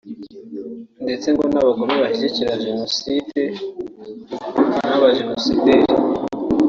[1.03, 3.41] ndetse ngo n’Abagome bashyigikira Jenoside
[4.87, 5.85] n’abajenosideri